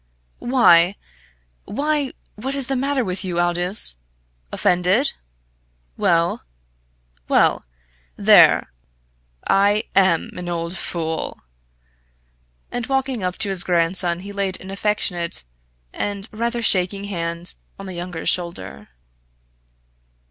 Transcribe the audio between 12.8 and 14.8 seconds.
walking up to his grandson, he laid an